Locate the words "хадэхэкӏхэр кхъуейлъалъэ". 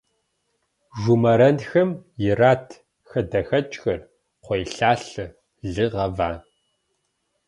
3.09-5.25